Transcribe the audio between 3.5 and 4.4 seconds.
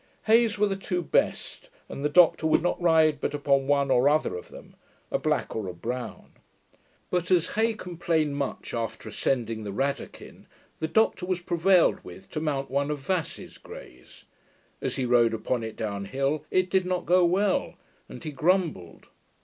one or other